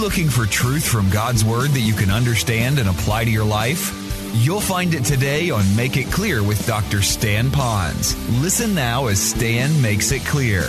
[0.00, 3.94] looking for truth from God's Word that you can understand and apply to your life?
[4.32, 7.02] You'll find it today on Make It Clear with Dr.
[7.02, 8.14] Stan Ponz.
[8.40, 10.62] Listen now as Stan makes it clear.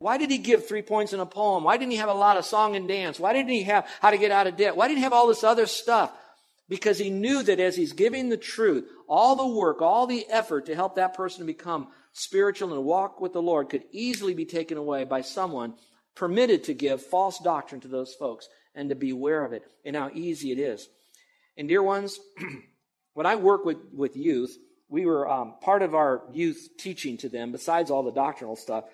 [0.00, 1.64] Why did he give three points in a poem?
[1.64, 3.18] Why didn't he have a lot of song and dance?
[3.18, 4.76] Why didn't he have how to get out of debt?
[4.76, 6.12] Why didn't he have all this other stuff?
[6.70, 10.66] Because he knew that as he's giving the truth, all the work, all the effort
[10.66, 14.78] to help that person become spiritual and walk with the Lord could easily be taken
[14.78, 15.74] away by someone
[16.14, 19.96] permitted to give false doctrine to those folks and to be aware of it and
[19.96, 20.88] how easy it is.
[21.56, 22.20] And dear ones,
[23.14, 24.56] when I work with, with youth,
[24.88, 28.84] we were um, part of our youth teaching to them, besides all the doctrinal stuff,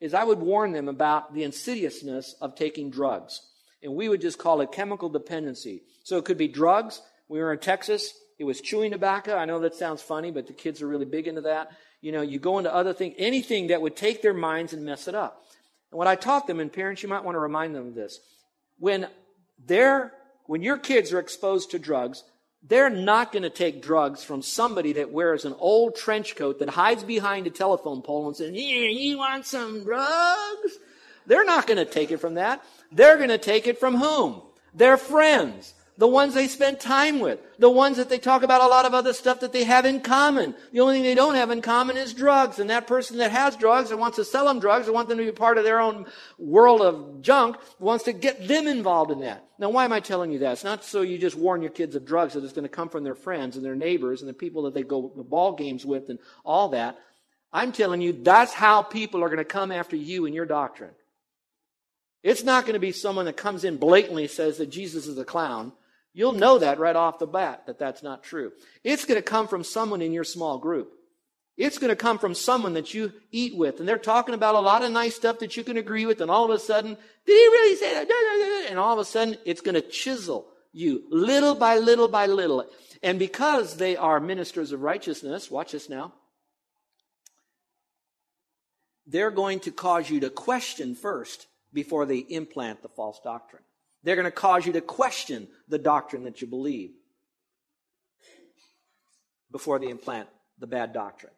[0.00, 3.40] is I would warn them about the insidiousness of taking drugs.
[3.82, 5.82] And we would just call it chemical dependency.
[6.04, 7.02] So it could be drugs.
[7.28, 8.12] We were in Texas.
[8.38, 9.36] It was chewing tobacco.
[9.36, 11.70] I know that sounds funny, but the kids are really big into that.
[12.00, 15.08] You know, you go into other things, anything that would take their minds and mess
[15.08, 15.42] it up.
[15.90, 18.18] And what I taught them, and parents, you might want to remind them of this.
[18.78, 19.06] When
[19.64, 20.12] they're,
[20.46, 22.24] when your kids are exposed to drugs,
[22.66, 26.70] they're not going to take drugs from somebody that wears an old trench coat that
[26.70, 30.72] hides behind a telephone pole and says, Here, you want some drugs?
[31.26, 32.64] They're not going to take it from that.
[32.90, 34.42] They're going to take it from whom?
[34.74, 35.74] Their friends.
[35.96, 37.38] The ones they spend time with.
[37.58, 40.00] The ones that they talk about a lot of other stuff that they have in
[40.00, 40.56] common.
[40.72, 42.58] The only thing they don't have in common is drugs.
[42.58, 45.18] And that person that has drugs and wants to sell them drugs or want them
[45.18, 49.20] to be part of their own world of junk wants to get them involved in
[49.20, 49.48] that.
[49.56, 50.54] Now, why am I telling you that?
[50.54, 52.88] It's not so you just warn your kids of drugs that it's going to come
[52.88, 55.86] from their friends and their neighbors and the people that they go to ball games
[55.86, 56.98] with and all that.
[57.52, 60.90] I'm telling you, that's how people are going to come after you and your doctrine.
[62.24, 65.24] It's not going to be someone that comes in blatantly says that Jesus is a
[65.24, 65.72] clown
[66.14, 68.52] You'll know that right off the bat that that's not true.
[68.84, 70.92] It's going to come from someone in your small group.
[71.56, 74.60] It's going to come from someone that you eat with, and they're talking about a
[74.60, 77.32] lot of nice stuff that you can agree with, and all of a sudden, did
[77.32, 78.70] he really say that?
[78.70, 82.64] And all of a sudden, it's going to chisel you little by little by little.
[83.02, 86.12] And because they are ministers of righteousness, watch this now,
[89.06, 93.62] they're going to cause you to question first before they implant the false doctrine.
[94.04, 96.92] They're going to cause you to question the doctrine that you believe
[99.50, 100.28] before they implant
[100.58, 101.32] the bad doctrine.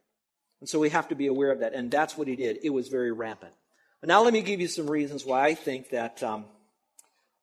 [0.61, 1.75] And so we have to be aware of that.
[1.75, 2.59] And that's what he did.
[2.63, 3.53] It was very rampant.
[4.01, 6.45] But now let me give you some reasons why I think that um,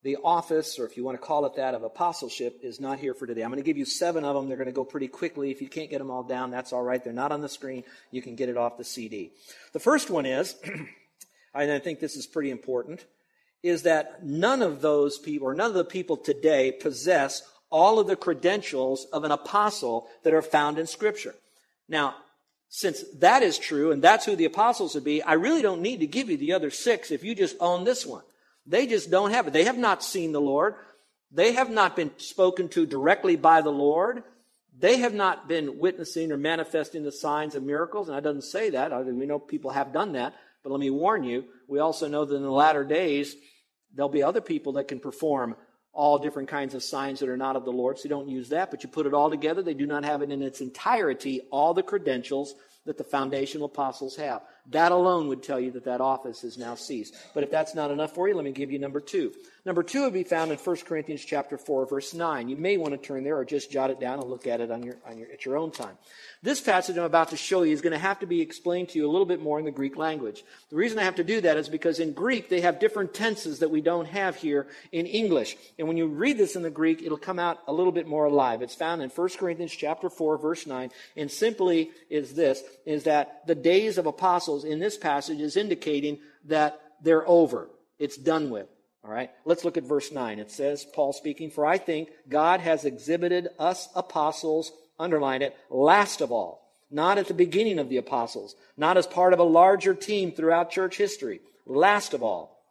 [0.04, 3.14] the office, or if you want to call it that, of apostleship is not here
[3.14, 3.44] for today.
[3.44, 4.48] I'm going to give you seven of them.
[4.48, 5.52] They're going to go pretty quickly.
[5.52, 7.02] If you can't get them all down, that's all right.
[7.02, 7.84] They're not on the screen.
[8.12, 9.32] You can get it off the CD.
[9.72, 10.56] The first one is,
[11.56, 13.06] and I think this is pretty important,
[13.64, 18.08] is that none of those people, or none of the people today, possess all of
[18.08, 21.34] the credentials of an apostle that are found in Scripture.
[21.88, 22.16] Now,
[22.70, 26.02] since that is true, and that's who the apostles would be, I really don't need
[26.02, 28.24] to give you the other six if you just own this one.
[28.66, 29.54] They just don't have it.
[29.54, 30.76] They have not seen the Lord.
[31.32, 34.24] They have not been spoken to directly by the Lord.
[34.78, 38.08] They have not been witnessing or manifesting the signs and miracles.
[38.08, 38.92] And I doesn't say that.
[39.06, 40.34] We know people have done that.
[40.64, 43.36] But let me warn you, we also know that in the latter days,
[43.94, 45.56] There'll be other people that can perform
[45.94, 48.50] all different kinds of signs that are not of the Lord, so you don't use
[48.50, 49.62] that, but you put it all together.
[49.62, 52.56] They do not have it in its entirety, all the credentials
[52.86, 54.42] that the foundational apostles have.
[54.72, 57.16] That alone would tell you that that office is now ceased.
[57.34, 59.34] But if that's not enough for you, let me give you number two.
[59.66, 62.50] Number two would be found in 1 Corinthians chapter 4, verse 9.
[62.50, 64.72] You may want to turn there or just jot it down and look at it
[64.72, 65.98] on your, on your, at your own time.
[66.42, 69.00] This passage I'm about to show you is going to have to be explained to
[69.00, 70.44] you a little bit more in the Greek language.
[70.70, 73.60] The reason I have to do that is because in Greek they have different tenses
[73.60, 75.56] that we don't have here in English.
[75.80, 78.26] And when you read this in the Greek, it'll come out a little bit more
[78.26, 78.62] alive.
[78.62, 83.48] It's found in 1 Corinthians chapter 4, verse 9, and simply is this, is that
[83.48, 87.70] the days of apostles in this passage is indicating that they're over.
[87.98, 88.68] It's done with.
[89.04, 90.40] All right, let's look at verse 9.
[90.40, 96.22] It says, Paul speaking, For I think God has exhibited us apostles, underline it, last
[96.22, 99.94] of all, not at the beginning of the apostles, not as part of a larger
[99.94, 102.64] team throughout church history, last of all,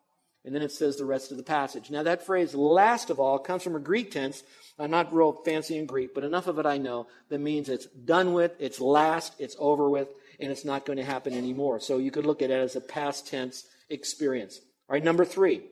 [0.45, 1.91] And then it says the rest of the passage.
[1.91, 4.43] Now, that phrase, last of all, comes from a Greek tense.
[4.79, 7.87] I'm not real fancy in Greek, but enough of it I know that means it's
[7.87, 10.09] done with, it's last, it's over with,
[10.43, 11.81] and it's not going to happen anymore.
[11.81, 14.61] So you could look at it as a past tense experience.
[14.89, 15.63] All right, number three.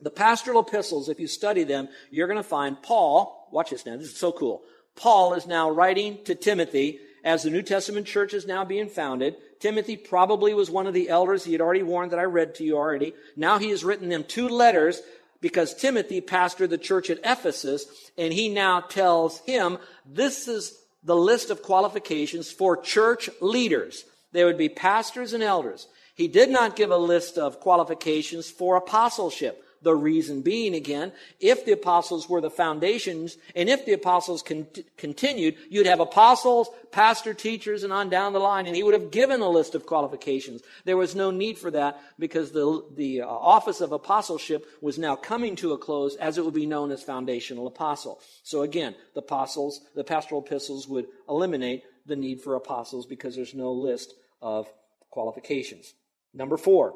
[0.00, 3.96] The pastoral epistles, if you study them, you're going to find Paul, watch this now,
[3.96, 4.62] this is so cool.
[4.96, 9.36] Paul is now writing to Timothy as the New Testament church is now being founded.
[9.60, 12.64] Timothy probably was one of the elders he had already warned that I read to
[12.64, 13.14] you already.
[13.36, 15.00] Now he has written them two letters
[15.40, 17.86] because Timothy pastored the church at Ephesus
[18.18, 24.04] and he now tells him this is the list of qualifications for church leaders.
[24.32, 25.86] They would be pastors and elders.
[26.14, 29.63] He did not give a list of qualifications for apostleship.
[29.84, 34.66] The reason being, again, if the apostles were the foundations, and if the apostles con-
[34.96, 39.10] continued, you'd have apostles, pastor, teachers, and on down the line, and he would have
[39.10, 40.62] given a list of qualifications.
[40.86, 45.16] There was no need for that because the, the uh, office of apostleship was now
[45.16, 48.20] coming to a close as it would be known as foundational apostle.
[48.42, 53.54] So again, the apostles, the pastoral epistles would eliminate the need for apostles because there's
[53.54, 54.66] no list of
[55.10, 55.92] qualifications.
[56.32, 56.94] Number four,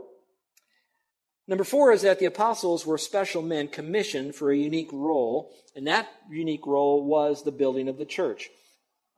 [1.48, 5.86] Number four is that the apostles were special men commissioned for a unique role, and
[5.86, 8.50] that unique role was the building of the church.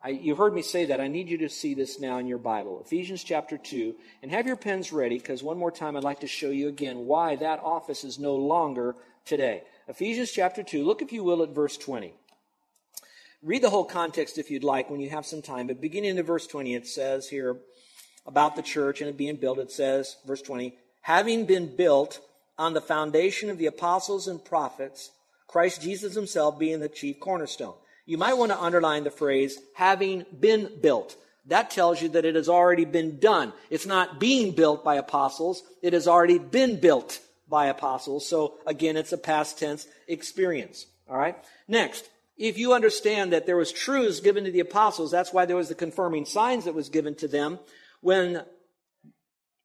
[0.03, 1.00] I, you heard me say that.
[1.00, 2.81] I need you to see this now in your Bible.
[2.87, 3.94] Ephesians chapter 2.
[4.23, 7.06] And have your pens ready, because one more time I'd like to show you again
[7.06, 8.94] why that office is no longer
[9.27, 9.65] today.
[9.88, 10.85] Ephesians chapter 2.
[10.85, 12.15] Look, if you will, at verse 20.
[13.43, 15.67] Read the whole context if you'd like when you have some time.
[15.67, 17.56] But beginning in verse 20, it says here
[18.25, 22.20] about the church and it being built, it says, verse 20, having been built
[22.58, 25.11] on the foundation of the apostles and prophets,
[25.47, 27.75] Christ Jesus himself being the chief cornerstone.
[28.06, 31.17] You might want to underline the phrase, having been built.
[31.47, 33.52] That tells you that it has already been done.
[33.70, 35.62] It's not being built by apostles.
[35.82, 38.29] It has already been built by apostles.
[38.29, 40.87] So again, it's a past tense experience.
[41.08, 41.37] All right.
[41.67, 45.56] Next, if you understand that there was truths given to the apostles, that's why there
[45.56, 47.58] was the confirming signs that was given to them.
[48.00, 48.44] When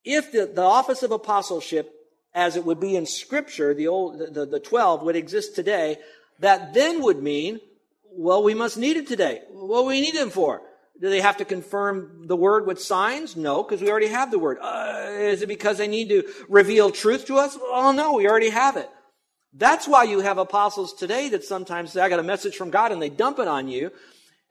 [0.06, 1.92] if the, the office of apostleship,
[2.34, 5.98] as it would be in scripture, the old, the, the 12 would exist today,
[6.40, 7.60] that then would mean,
[8.12, 9.42] well, we must need it today.
[9.50, 10.62] What we need them for?
[11.02, 13.36] Do they have to confirm the word with signs?
[13.36, 14.60] No, because we already have the word.
[14.62, 17.58] Uh, is it because they need to reveal truth to us?
[17.62, 18.90] Oh no, we already have it.
[19.54, 22.92] That's why you have apostles today that sometimes say, I got a message from God
[22.92, 23.92] and they dump it on you.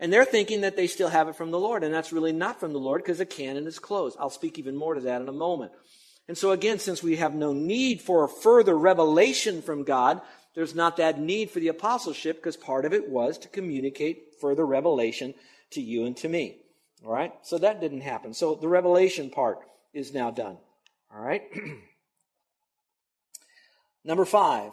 [0.00, 2.58] And they're thinking that they still have it from the Lord, and that's really not
[2.58, 4.17] from the Lord because the canon is closed.
[4.19, 5.73] I'll speak even more to that in a moment.
[6.26, 10.20] And so again, since we have no need for further revelation from God,
[10.55, 14.64] there's not that need for the apostleship because part of it was to communicate further
[14.64, 15.35] revelation
[15.70, 16.58] to you and to me.
[17.05, 17.32] All right?
[17.43, 18.32] So that didn't happen.
[18.35, 19.58] So the revelation part
[19.93, 20.56] is now done.
[21.14, 21.43] All right?
[24.05, 24.73] Number five,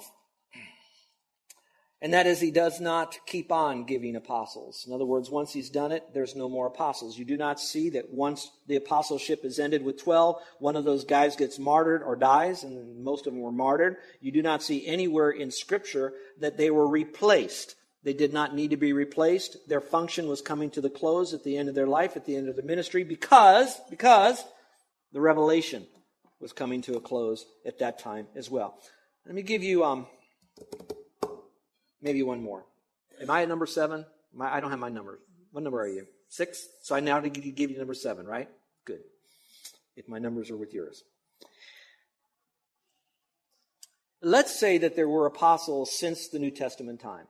[2.02, 4.86] and that is, he does not keep on giving apostles.
[4.88, 7.16] In other words, once he's done it, there's no more apostles.
[7.16, 11.06] You do not see that once the apostleship is ended with 12, one of those
[11.06, 13.98] guys gets martyred or dies, and most of them were martyred.
[14.20, 17.76] You do not see anywhere in Scripture that they were replaced.
[18.04, 19.58] They did not need to be replaced.
[19.68, 22.36] Their function was coming to the close at the end of their life, at the
[22.36, 24.44] end of the ministry, because, because
[25.14, 25.86] the revelation
[26.40, 28.76] was coming to a close at that time as well.
[29.28, 30.08] Let me give you, um,
[32.02, 32.66] Maybe one more.
[33.22, 34.06] Am I at number seven?
[34.34, 35.20] My, I don't have my number.
[35.52, 36.08] What number are you?
[36.30, 36.68] Six?
[36.84, 38.50] So I now give you number seven, right?
[38.86, 39.02] Good.
[39.96, 41.04] If my numbers are with yours.
[44.22, 47.26] Let's say that there were apostles since the New Testament time.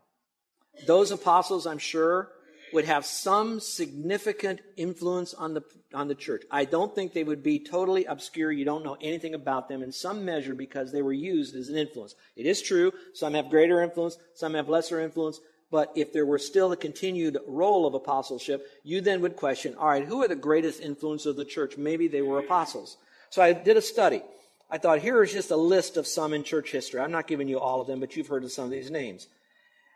[0.87, 2.29] Those apostles, I'm sure,
[2.73, 5.63] would have some significant influence on the,
[5.93, 6.43] on the church.
[6.51, 8.51] I don't think they would be totally obscure.
[8.51, 11.77] You don't know anything about them in some measure because they were used as an
[11.77, 12.15] influence.
[12.35, 12.91] It is true.
[13.13, 14.17] Some have greater influence.
[14.33, 15.39] Some have lesser influence.
[15.69, 19.87] But if there were still a continued role of apostleship, you then would question, all
[19.87, 21.77] right, who are the greatest influence of the church?
[21.77, 22.97] Maybe they were apostles.
[23.29, 24.21] So I did a study.
[24.69, 26.99] I thought, here is just a list of some in church history.
[26.99, 29.27] I'm not giving you all of them, but you've heard of some of these names.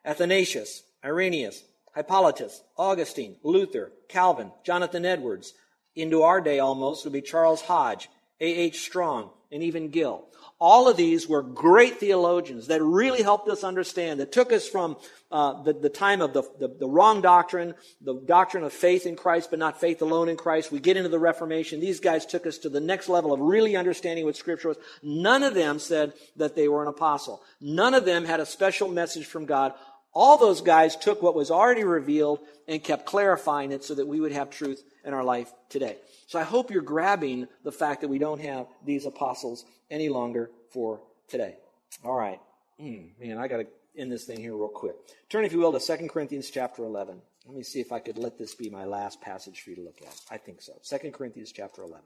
[0.06, 1.64] Athanasius, Irenaeus,
[1.96, 5.54] Hippolytus, Augustine, Luther, Calvin, Jonathan Edwards.
[5.96, 8.10] Into our day almost would be Charles Hodge,
[8.42, 8.82] A.H.
[8.82, 10.26] Strong, and even Gill.
[10.60, 14.98] All of these were great theologians that really helped us understand, that took us from
[15.32, 19.16] uh, the, the time of the, the, the wrong doctrine, the doctrine of faith in
[19.16, 20.72] Christ, but not faith alone in Christ.
[20.72, 21.80] We get into the Reformation.
[21.80, 24.78] These guys took us to the next level of really understanding what Scripture was.
[25.04, 27.42] None of them said that they were an apostle.
[27.60, 29.74] None of them had a special message from God.
[30.16, 34.22] All those guys took what was already revealed and kept clarifying it so that we
[34.22, 35.98] would have truth in our life today.
[36.28, 40.50] So I hope you're grabbing the fact that we don't have these apostles any longer
[40.72, 41.58] for today.
[42.04, 42.40] All right.
[42.82, 43.68] Mm, man, I got to
[43.98, 44.96] end this thing here real quick.
[45.30, 47.22] Turn, if you will, to 2 Corinthians chapter 11.
[47.46, 49.82] Let me see if I could let this be my last passage for you to
[49.84, 50.16] look at.
[50.32, 50.74] I think so.
[50.98, 52.06] 2 Corinthians chapter 11.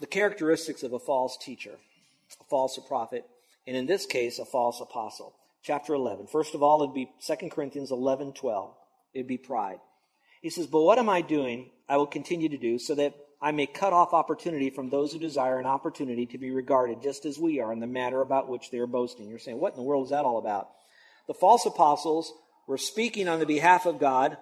[0.00, 1.78] The characteristics of a false teacher,
[2.40, 3.24] a false prophet,
[3.66, 5.34] and in this case, a false apostle.
[5.62, 6.26] Chapter 11.
[6.26, 8.74] First of all, it'd be 2 Corinthians 11, 12.
[9.14, 9.78] It'd be pride.
[10.40, 11.70] He says, But what am I doing?
[11.88, 15.18] I will continue to do so that I may cut off opportunity from those who
[15.18, 18.70] desire an opportunity to be regarded just as we are in the matter about which
[18.70, 19.28] they are boasting.
[19.28, 20.68] You're saying, what in the world is that all about?
[21.26, 22.32] The false apostles
[22.66, 24.36] were speaking on the behalf of God,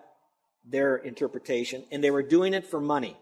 [0.64, 3.16] their interpretation, and they were doing it for money.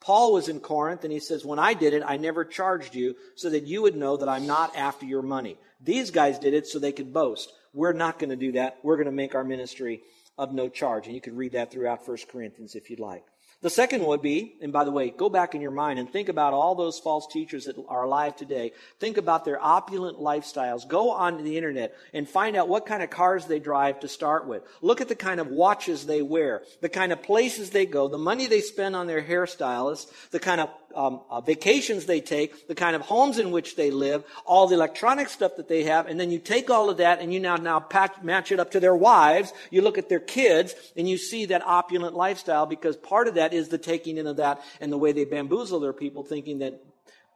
[0.00, 3.16] Paul was in Corinth and he says, When I did it, I never charged you
[3.34, 5.58] so that you would know that I'm not after your money.
[5.80, 7.52] These guys did it so they could boast.
[7.72, 8.78] We're not going to do that.
[8.82, 10.02] We're going to make our ministry
[10.36, 11.06] of no charge.
[11.06, 13.24] And you can read that throughout 1 Corinthians if you'd like.
[13.60, 16.28] The second would be, and by the way, go back in your mind and think
[16.28, 18.70] about all those false teachers that are alive today.
[19.00, 20.86] Think about their opulent lifestyles.
[20.86, 24.46] Go on the internet and find out what kind of cars they drive to start
[24.46, 24.62] with.
[24.80, 28.16] Look at the kind of watches they wear, the kind of places they go, the
[28.16, 32.74] money they spend on their hairstylists, the kind of um, uh, vacations they take, the
[32.74, 36.18] kind of homes in which they live, all the electronic stuff that they have, and
[36.18, 38.80] then you take all of that and you now now patch, match it up to
[38.80, 39.52] their wives.
[39.70, 43.52] You look at their kids and you see that opulent lifestyle because part of that
[43.52, 46.82] is the taking in of that and the way they bamboozle their people, thinking that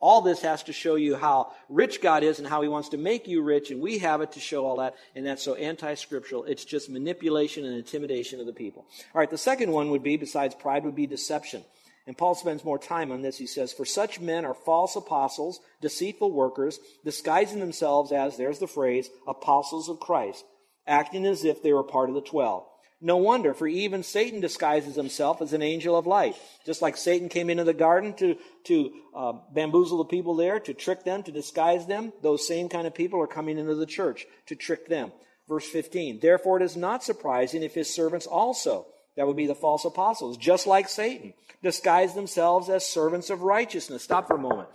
[0.03, 2.97] all this has to show you how rich God is and how He wants to
[2.97, 5.95] make you rich, and we have it to show all that, and that's so anti
[5.95, 6.45] scriptural.
[6.45, 8.85] It's just manipulation and intimidation of the people.
[9.15, 11.63] All right, the second one would be, besides pride, would be deception.
[12.07, 13.39] And Paul spends more time on this.
[13.39, 18.67] He says, For such men are false apostles, deceitful workers, disguising themselves as, there's the
[18.67, 20.45] phrase, apostles of Christ,
[20.87, 22.65] acting as if they were part of the twelve.
[23.05, 26.37] No wonder, for even Satan disguises himself as an angel of light.
[26.65, 30.73] Just like Satan came into the garden to, to uh, bamboozle the people there, to
[30.73, 34.25] trick them, to disguise them, those same kind of people are coming into the church
[34.47, 35.11] to trick them.
[35.49, 39.55] Verse 15, Therefore it is not surprising if his servants also, that would be the
[39.55, 44.03] false apostles, just like Satan, disguise themselves as servants of righteousness.
[44.03, 44.69] Stop for a moment.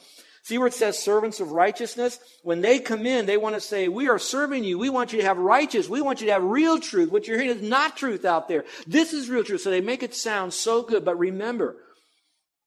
[0.43, 2.19] See where it says servants of righteousness?
[2.41, 4.77] When they come in, they want to say, we are serving you.
[4.79, 5.89] We want you to have righteous.
[5.89, 7.11] We want you to have real truth.
[7.11, 8.63] What you're hearing is not truth out there.
[8.85, 9.59] This is real truth.
[9.59, 11.03] So they make it sound so good.
[11.03, 11.75] But remember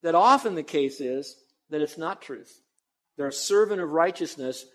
[0.03, 1.37] that often the case is
[1.71, 2.61] that it's not truth.
[3.17, 4.67] They're a servant of righteousness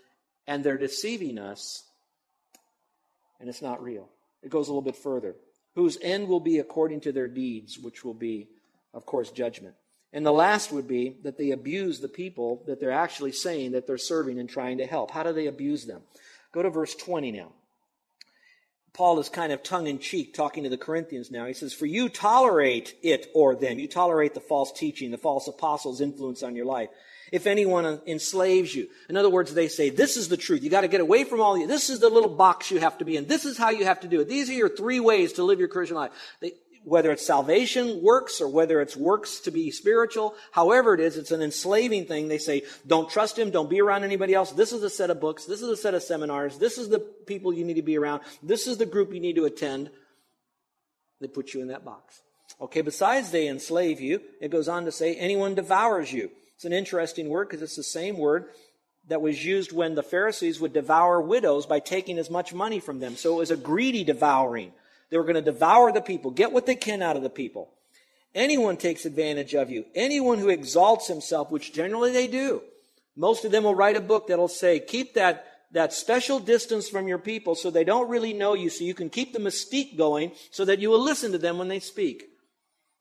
[0.48, 1.84] and they're deceiving us
[3.40, 4.10] and it's not real.
[4.42, 5.36] It goes a little bit further.
[5.76, 8.48] Whose end will be according to their deeds, which will be,
[8.94, 9.76] of course, judgment.
[10.14, 13.86] And the last would be that they abuse the people that they're actually saying that
[13.86, 15.12] they're serving and trying to help.
[15.12, 16.02] How do they abuse them?
[16.54, 17.52] Go to verse 20 now.
[18.96, 21.46] Paul is kind of tongue in cheek talking to the Corinthians now.
[21.46, 23.78] He says, For you tolerate it or them.
[23.78, 26.88] You tolerate the false teaching, the false apostles' influence on your life.
[27.30, 28.88] If anyone enslaves you.
[29.10, 30.64] In other words, they say, This is the truth.
[30.64, 32.98] You got to get away from all the, this is the little box you have
[33.00, 33.28] to be in.
[33.28, 34.30] This is how you have to do it.
[34.30, 36.12] These are your three ways to live your Christian life.
[36.40, 36.54] They,
[36.86, 41.32] whether it's salvation works or whether it's works to be spiritual, however it is, it's
[41.32, 42.28] an enslaving thing.
[42.28, 44.52] They say, don't trust him, don't be around anybody else.
[44.52, 47.00] This is a set of books, this is a set of seminars, this is the
[47.00, 49.90] people you need to be around, this is the group you need to attend.
[51.20, 52.22] They put you in that box.
[52.62, 56.30] Okay, besides they enslave you, it goes on to say, anyone devours you.
[56.56, 58.46] It's an interesting word because it's the same word
[59.08, 63.00] that was used when the Pharisees would devour widows by taking as much money from
[63.00, 63.16] them.
[63.16, 64.72] So it was a greedy devouring.
[65.16, 67.70] They were going to devour the people, get what they can out of the people.
[68.34, 69.86] Anyone takes advantage of you.
[69.96, 72.62] Anyone who exalts himself, which generally they do.
[73.16, 77.08] Most of them will write a book that'll say, keep that, that special distance from
[77.08, 80.34] your people so they don't really know you, so you can keep the mystique going
[80.52, 82.26] so that you will listen to them when they speak.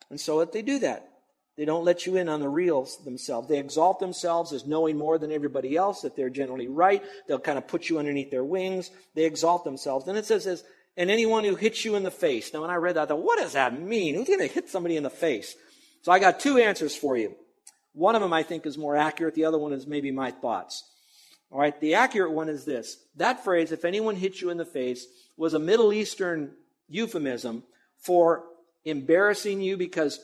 [0.08, 1.08] And so that they do that.
[1.56, 3.48] They don't let you in on the reals themselves.
[3.48, 7.02] They exalt themselves as knowing more than everybody else, that they're generally right.
[7.26, 8.92] They'll kind of put you underneath their wings.
[9.16, 10.06] They exalt themselves.
[10.06, 10.62] And it says, says
[10.96, 12.52] and anyone who hits you in the face.
[12.52, 14.14] Now, when I read that, I thought, what does that mean?
[14.14, 15.56] Who's going to hit somebody in the face?
[16.02, 17.34] So I got two answers for you.
[17.92, 19.34] One of them I think is more accurate.
[19.34, 20.84] The other one is maybe my thoughts.
[21.50, 21.78] All right.
[21.80, 22.98] The accurate one is this.
[23.16, 26.52] That phrase, if anyone hits you in the face, was a Middle Eastern
[26.88, 27.62] euphemism
[27.98, 28.44] for
[28.84, 30.20] embarrassing you because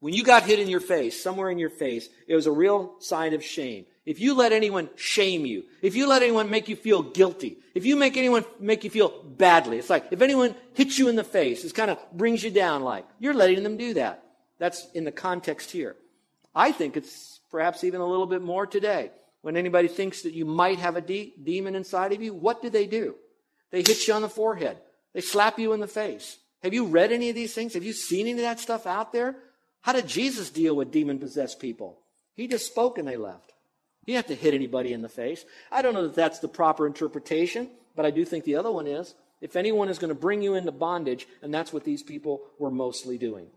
[0.00, 2.96] when you got hit in your face, somewhere in your face, it was a real
[2.98, 3.86] sign of shame.
[4.04, 7.86] If you let anyone shame you, if you let anyone make you feel guilty, if
[7.86, 11.24] you make anyone make you feel badly, it's like if anyone hits you in the
[11.24, 14.24] face, it kind of brings you down like, you're letting them do that.
[14.58, 15.96] That's in the context here.
[16.54, 19.10] I think it's perhaps even a little bit more today.
[19.42, 22.70] When anybody thinks that you might have a de- demon inside of you, what do
[22.70, 23.16] they do?
[23.70, 24.78] They hit you on the forehead.
[25.12, 26.38] They slap you in the face.
[26.62, 27.74] Have you read any of these things?
[27.74, 29.36] Have you seen any of that stuff out there?
[29.80, 31.98] How did Jesus deal with demon possessed people?
[32.34, 33.52] He just spoke and they left.
[34.04, 35.44] You have to hit anybody in the face.
[35.70, 38.86] I don't know that that's the proper interpretation, but I do think the other one
[38.86, 39.14] is.
[39.40, 42.70] If anyone is going to bring you into bondage, and that's what these people were
[42.70, 43.48] mostly doing.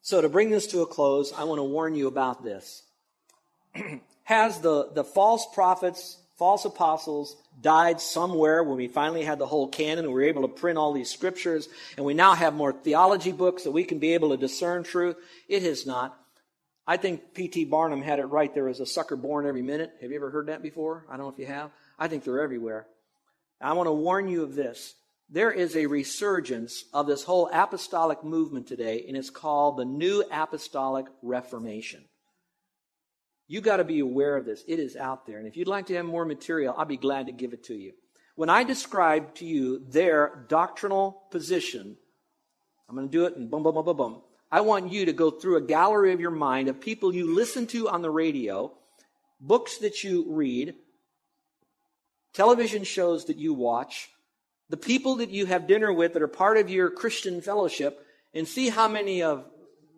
[0.00, 2.82] So, to bring this to a close, I want to warn you about this.
[4.24, 9.68] Has the, the false prophets, false apostles died somewhere when we finally had the whole
[9.68, 12.72] canon and we were able to print all these scriptures and we now have more
[12.72, 15.16] theology books that we can be able to discern truth?
[15.48, 16.18] It has not.
[16.86, 17.66] I think P.T.
[17.66, 18.52] Barnum had it right.
[18.52, 19.92] There is a sucker born every minute.
[20.00, 21.06] Have you ever heard that before?
[21.08, 21.70] I don't know if you have.
[21.98, 22.86] I think they're everywhere.
[23.60, 24.94] I want to warn you of this.
[25.30, 30.24] There is a resurgence of this whole apostolic movement today, and it's called the New
[30.30, 32.04] Apostolic Reformation.
[33.46, 34.64] You got to be aware of this.
[34.66, 35.38] It is out there.
[35.38, 37.74] And if you'd like to have more material, I'll be glad to give it to
[37.74, 37.92] you.
[38.34, 41.96] When I describe to you their doctrinal position,
[42.88, 44.22] I'm going to do it and boom, boom, boom, boom, boom.
[44.52, 47.66] I want you to go through a gallery of your mind of people you listen
[47.68, 48.70] to on the radio,
[49.40, 50.74] books that you read,
[52.34, 54.10] television shows that you watch,
[54.68, 58.46] the people that you have dinner with that are part of your Christian fellowship, and
[58.46, 59.46] see how many of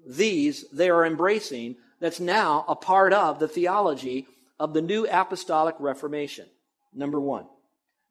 [0.07, 4.29] these they are embracing that's now a part of the theology
[4.61, 6.47] of the new apostolic reformation.
[6.93, 7.47] Number one,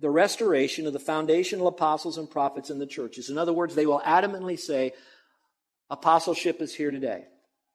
[0.02, 3.30] the restoration of the foundational apostles and prophets in the churches.
[3.30, 4.92] In other words, they will adamantly say,
[5.94, 7.26] apostleship is here today.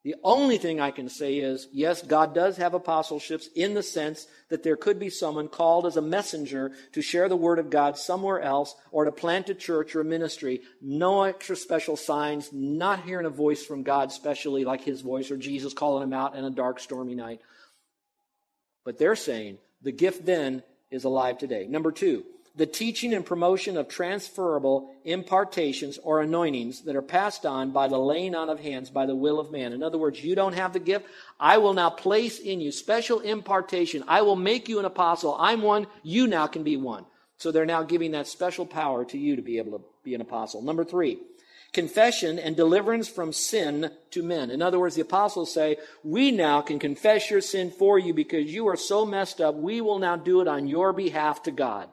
[0.05, 4.27] The only thing I can say is, yes, God does have apostleships in the sense
[4.49, 7.99] that there could be someone called as a messenger to share the word of God
[7.99, 10.63] somewhere else or to plant a church or a ministry.
[10.81, 15.37] No extra special signs, not hearing a voice from God, specially like his voice or
[15.37, 17.41] Jesus calling him out in a dark, stormy night.
[18.85, 21.67] But they're saying the gift then is alive today.
[21.69, 22.25] Number two,
[22.59, 27.97] the teaching and promotion of transferable impartations or anointings that are passed on by the
[27.97, 29.73] laying on of hands by the will of man.
[29.73, 31.07] In other words, you don't have the gift.
[31.39, 34.03] I will now place in you special impartation.
[34.09, 35.37] I will make you an apostle.
[35.39, 35.87] I'm one.
[36.03, 37.07] You now can be one.
[37.37, 40.21] So they're now giving that special power to you to be able to be an
[40.21, 40.61] apostle.
[40.61, 41.21] Number three,
[41.73, 44.51] confession and deliverance from sin to men.
[44.51, 48.53] In other words, the apostles say, we now can confess your sin for you because
[48.53, 49.55] you are so messed up.
[49.55, 51.89] We will now do it on your behalf to God.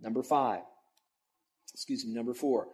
[0.00, 0.60] Number five,
[1.72, 2.68] excuse me, number four,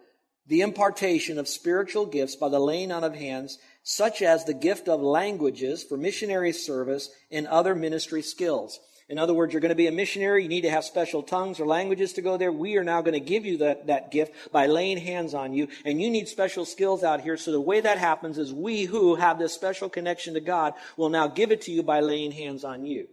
[0.45, 4.89] the impartation of spiritual gifts by the laying on of hands, such as the gift
[4.89, 8.79] of languages for missionary service and other ministry skills.
[9.09, 11.59] In other words, you're going to be a missionary, you need to have special tongues
[11.59, 12.51] or languages to go there.
[12.51, 15.67] We are now going to give you that, that gift by laying hands on you,
[15.85, 17.37] and you need special skills out here.
[17.37, 21.09] So the way that happens is we who have this special connection to God will
[21.09, 23.07] now give it to you by laying hands on you.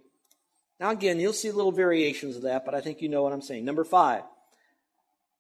[0.81, 3.43] Now, again, you'll see little variations of that, but I think you know what I'm
[3.43, 3.67] saying.
[3.67, 4.23] Number five,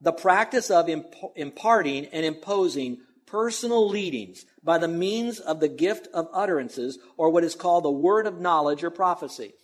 [0.02, 6.08] the practice of imp- imparting and imposing personal leadings by the means of the gift
[6.12, 9.54] of utterances, or what is called the word of knowledge or prophecy.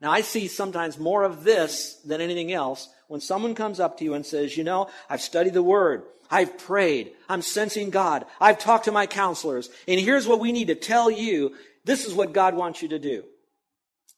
[0.00, 4.04] Now, I see sometimes more of this than anything else when someone comes up to
[4.04, 6.04] you and says, You know, I've studied the word.
[6.30, 7.12] I've prayed.
[7.28, 8.24] I'm sensing God.
[8.40, 9.68] I've talked to my counselors.
[9.88, 11.54] And here's what we need to tell you.
[11.84, 13.24] This is what God wants you to do.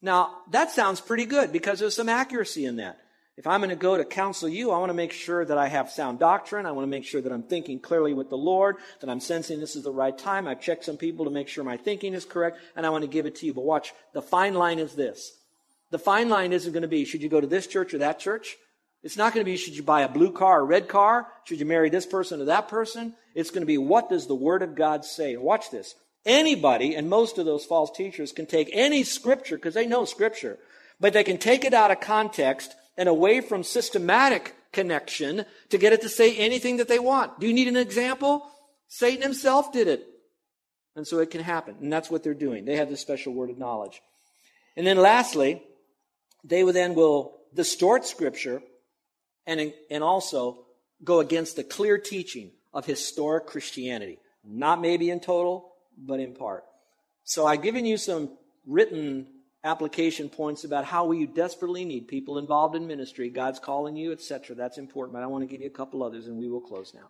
[0.02, 2.98] Now, that sounds pretty good because there's some accuracy in that.
[3.36, 5.68] If I'm going to go to counsel you, I want to make sure that I
[5.68, 6.64] have sound doctrine.
[6.64, 9.60] I want to make sure that I'm thinking clearly with the Lord, that I'm sensing
[9.60, 10.48] this is the right time.
[10.48, 13.08] I've checked some people to make sure my thinking is correct, and I want to
[13.08, 13.52] give it to you.
[13.52, 15.36] But watch, the fine line is this.
[15.90, 18.18] The fine line isn't going to be, should you go to this church or that
[18.18, 18.56] church?
[19.02, 21.28] It's not going to be, should you buy a blue car or a red car?
[21.44, 23.14] Should you marry this person or that person?
[23.34, 25.36] It's going to be, what does the Word of God say?
[25.36, 25.94] Watch this.
[26.26, 30.58] Anybody, and most of those false teachers, can take any scripture, because they know scripture,
[31.00, 35.92] but they can take it out of context and away from systematic connection to get
[35.92, 37.38] it to say anything that they want.
[37.40, 38.44] Do you need an example?
[38.88, 40.06] Satan himself did it.
[40.96, 41.76] And so it can happen.
[41.80, 42.64] And that's what they're doing.
[42.64, 44.00] They have this special word of knowledge.
[44.76, 45.62] And then lastly,
[46.42, 48.62] they then will distort scripture
[49.46, 50.64] and, and also
[51.04, 54.18] go against the clear teaching of historic Christianity.
[54.44, 56.64] Not maybe in total, but in part.
[57.24, 58.30] So I've given you some
[58.66, 59.26] written
[59.64, 63.28] application points about how we desperately need people involved in ministry.
[63.30, 64.54] God's calling you, etc.
[64.54, 66.94] That's important, but I want to give you a couple others and we will close
[66.94, 67.08] now.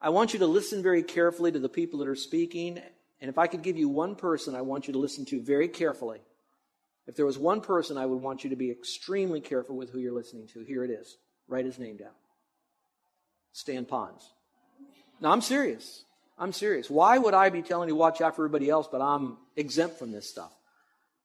[0.00, 2.80] I want you to listen very carefully to the people that are speaking.
[3.20, 5.68] And if I could give you one person I want you to listen to very
[5.68, 6.20] carefully,
[7.06, 9.98] if there was one person I would want you to be extremely careful with who
[9.98, 11.16] you're listening to, here it is.
[11.46, 12.12] Write his name down
[13.52, 14.22] Stan Ponz.
[15.20, 16.04] Now, I'm serious.
[16.36, 16.90] I'm serious.
[16.90, 20.10] Why would I be telling you watch out for everybody else, but I'm exempt from
[20.10, 20.52] this stuff?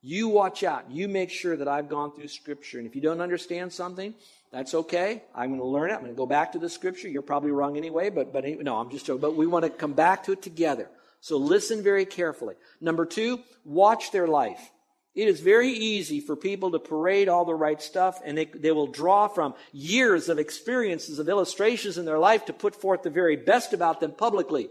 [0.01, 0.91] You watch out.
[0.91, 2.77] You make sure that I've gone through Scripture.
[2.77, 4.13] And if you don't understand something,
[4.51, 5.23] that's okay.
[5.35, 5.95] I'm going to learn it.
[5.95, 7.09] I'm going to go back to the Scripture.
[7.09, 9.21] You're probably wrong anyway, but, but no, I'm just joking.
[9.21, 10.87] But we want to come back to it together.
[11.21, 12.55] So listen very carefully.
[12.79, 14.71] Number two, watch their life.
[15.15, 18.71] It is very easy for people to parade all the right stuff, and they, they
[18.71, 23.09] will draw from years of experiences, of illustrations in their life to put forth the
[23.09, 24.69] very best about them publicly.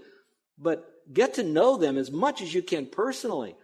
[0.60, 3.56] But get to know them as much as you can personally.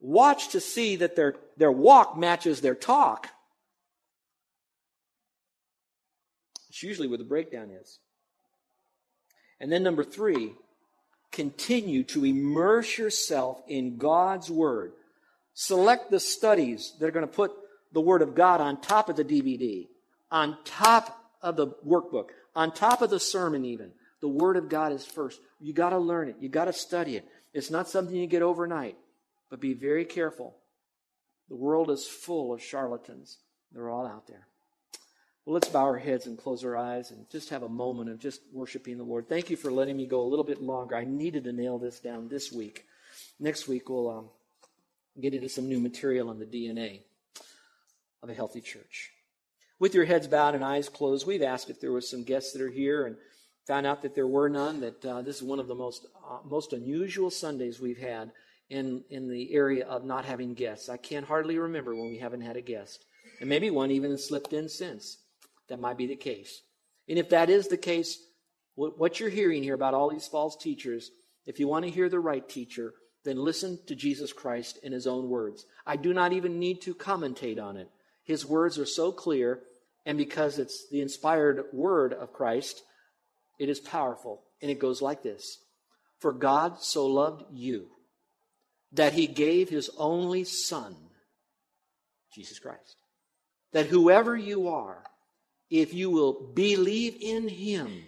[0.00, 3.28] Watch to see that their, their walk matches their talk.
[6.68, 8.00] It's usually where the breakdown is.
[9.60, 10.54] And then number three,
[11.30, 14.92] continue to immerse yourself in God's Word.
[15.54, 17.52] Select the studies that are going to put
[17.92, 19.86] the Word of God on top of the DVD,
[20.30, 23.92] on top of the workbook, on top of the sermon, even.
[24.24, 25.38] The Word of God is first.
[25.60, 27.28] You got to learn it, you got to study it.
[27.52, 28.96] It's not something you get overnight,
[29.50, 30.56] but be very careful.
[31.50, 33.36] The world is full of charlatans,
[33.70, 34.46] they're all out there.
[35.44, 38.18] Well, let's bow our heads and close our eyes and just have a moment of
[38.18, 39.28] just worshiping the Lord.
[39.28, 40.96] Thank you for letting me go a little bit longer.
[40.96, 42.86] I needed to nail this down this week.
[43.38, 44.30] Next week, we'll um,
[45.20, 47.02] get into some new material on the DNA
[48.22, 49.10] of a healthy church.
[49.78, 52.62] With your heads bowed and eyes closed, we've asked if there were some guests that
[52.62, 53.16] are here and
[53.66, 56.38] found out that there were none, that uh, this is one of the most, uh,
[56.44, 58.30] most unusual Sundays we've had
[58.70, 60.88] in, in the area of not having guests.
[60.88, 63.04] I can't hardly remember when we haven't had a guest.
[63.40, 65.18] And maybe one even slipped in since
[65.68, 66.62] that might be the case.
[67.08, 68.18] And if that is the case,
[68.76, 71.10] what you're hearing here about all these false teachers,
[71.46, 72.92] if you want to hear the right teacher,
[73.24, 75.64] then listen to Jesus Christ in his own words.
[75.86, 77.88] I do not even need to commentate on it.
[78.24, 79.60] His words are so clear,
[80.04, 82.82] and because it's the inspired word of Christ,
[83.58, 84.42] it is powerful.
[84.60, 85.58] And it goes like this
[86.18, 87.88] For God so loved you
[88.92, 90.94] that he gave his only Son,
[92.32, 92.96] Jesus Christ,
[93.72, 95.02] that whoever you are,
[95.70, 98.04] if you will believe in him,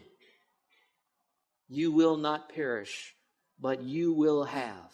[1.68, 3.14] you will not perish,
[3.60, 4.92] but you will have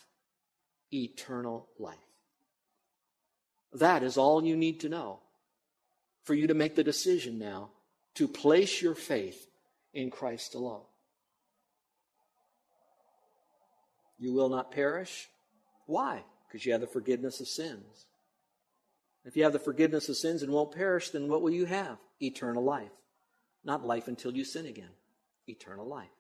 [0.93, 1.97] eternal life.
[3.75, 5.21] That is all you need to know
[6.25, 7.71] for you to make the decision now
[8.15, 9.47] to place your faith
[9.93, 10.83] in Christ alone.
[14.19, 15.29] You will not perish.
[15.87, 16.23] Why?
[16.47, 18.07] Because you have the forgiveness of sins.
[19.25, 21.99] If you have the forgiveness of sins and won't perish, then what will you have?
[22.21, 22.91] Eternal life.
[23.65, 24.91] Not life until you sin again.
[25.47, 26.11] Eternal life.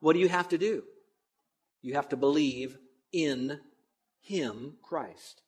[0.00, 0.82] What do you have to do?
[1.82, 2.76] You have to believe
[3.12, 3.60] in
[4.20, 5.42] Him, Christ.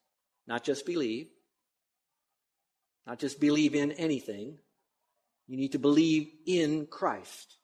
[0.47, 1.29] Not just believe,
[3.07, 4.59] not just believe in anything.
[5.47, 7.58] You need to believe in Christ.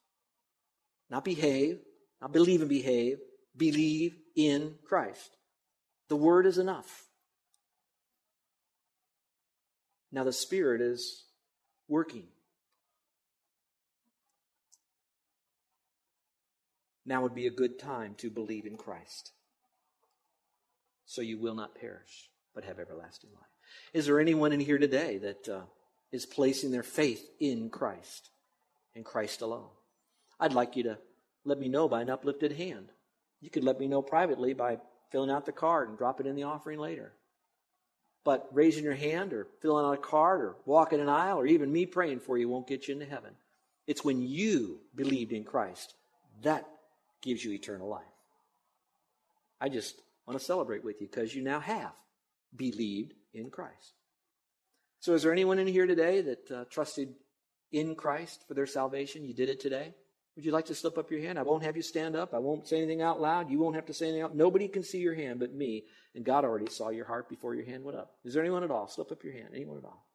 [1.09, 1.79] Not behave,
[2.21, 3.19] not believe and behave,
[3.55, 5.37] believe in Christ.
[6.09, 7.03] The Word is enough.
[10.11, 11.25] Now the Spirit is
[11.87, 12.27] working.
[17.05, 19.31] Now would be a good time to believe in Christ.
[21.05, 23.43] So you will not perish, but have everlasting life.
[23.93, 25.61] Is there anyone in here today that uh,
[26.11, 28.31] is placing their faith in Christ,
[28.95, 29.69] in Christ alone?
[30.39, 30.97] I'd like you to
[31.43, 32.89] let me know by an uplifted hand.
[33.41, 34.79] You could let me know privately by
[35.11, 37.13] filling out the card and drop it in the offering later.
[38.23, 41.71] But raising your hand or filling out a card or walking an aisle or even
[41.71, 43.31] me praying for you won't get you into heaven.
[43.85, 45.93] It's when you believed in Christ
[46.43, 46.67] that
[47.21, 48.03] gives you eternal life.
[49.59, 51.93] I just want to celebrate with you because you now have
[52.55, 53.93] believed in Christ.
[54.99, 57.13] So, is there anyone in here today that uh, trusted
[57.71, 59.25] in Christ for their salvation?
[59.25, 59.93] You did it today?
[60.35, 61.39] Would you like to slip up your hand?
[61.39, 62.33] I won't have you stand up.
[62.33, 63.49] I won't say anything out loud.
[63.49, 64.35] You won't have to say anything out.
[64.35, 65.85] Nobody can see your hand but me.
[66.13, 68.15] And God already saw your heart before your hand went up.
[68.25, 68.87] Is there anyone at all?
[68.87, 69.49] Slip up your hand.
[69.53, 70.05] Anyone at all?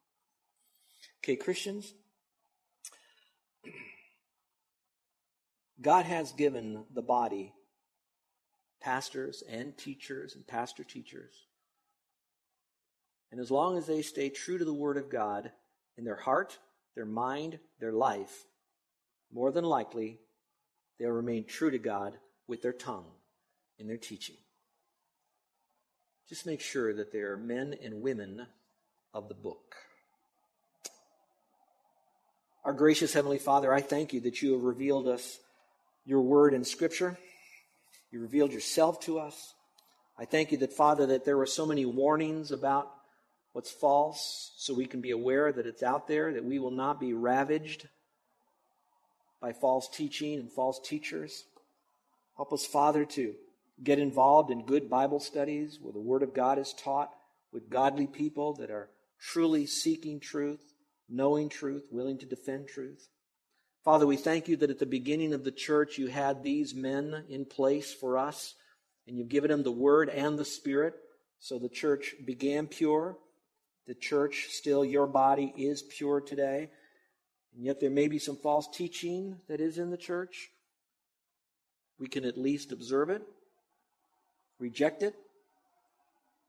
[1.25, 1.95] Okay, Christians.
[5.81, 7.55] God has given the body
[8.81, 11.33] pastors and teachers and pastor teachers.
[13.31, 15.51] And as long as they stay true to the Word of God
[15.97, 16.59] in their heart,
[16.95, 18.45] their mind, their life,
[19.33, 20.19] more than likely,
[20.99, 22.17] they'll remain true to God
[22.47, 23.07] with their tongue
[23.79, 24.37] in their teaching.
[26.29, 28.47] Just make sure that they are men and women
[29.13, 29.75] of the book.
[32.65, 35.39] Our gracious Heavenly Father, I thank you that you have revealed us
[36.05, 37.19] your word in Scripture.
[38.11, 39.55] You revealed yourself to us.
[40.19, 42.93] I thank you that, Father, that there were so many warnings about
[43.53, 47.01] what's false so we can be aware that it's out there, that we will not
[47.01, 47.89] be ravaged
[49.41, 51.45] by false teaching and false teachers.
[52.37, 53.35] Help us, Father, to
[53.83, 57.11] get involved in good Bible studies where the Word of God is taught
[57.53, 60.75] with godly people that are truly seeking truth,
[61.09, 63.09] knowing truth, willing to defend truth.
[63.85, 67.25] Father, we thank you that at the beginning of the church you had these men
[67.29, 68.55] in place for us
[69.07, 70.95] and you've given them the word and the spirit.
[71.39, 73.17] So the church began pure.
[73.87, 76.71] The church, still, your body is pure today.
[77.55, 80.51] And yet there may be some false teaching that is in the church.
[81.99, 83.23] We can at least observe it,
[84.59, 85.15] reject it,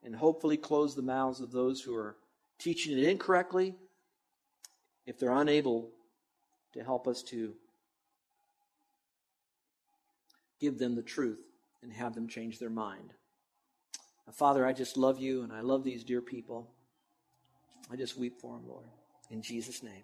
[0.03, 2.15] and hopefully close the mouths of those who are
[2.57, 3.75] teaching it incorrectly
[5.05, 5.89] if they're unable
[6.73, 7.53] to help us to
[10.59, 11.41] give them the truth
[11.81, 13.13] and have them change their mind.
[14.27, 16.69] Now, Father, I just love you and I love these dear people.
[17.91, 18.85] I just weep for them, Lord.
[19.31, 20.03] In Jesus' name,